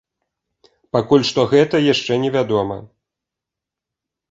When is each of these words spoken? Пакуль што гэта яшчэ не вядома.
Пакуль 0.97 1.25
што 1.33 1.45
гэта 1.51 1.83
яшчэ 1.93 2.19
не 2.25 2.33
вядома. 2.39 2.81